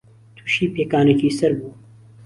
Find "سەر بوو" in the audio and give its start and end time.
1.39-1.73